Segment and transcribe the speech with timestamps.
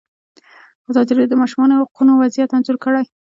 [0.89, 3.05] ازادي راډیو د د ماشومانو حقونه وضعیت انځور کړی.